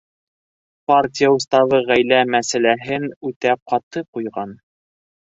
Партия 0.91 1.27
уставы 1.33 1.81
ғаилә 1.91 2.21
мәсьәләһен 2.35 3.05
үтә 3.31 3.53
ҡаты 3.73 4.03
ҡуйған. 4.17 4.57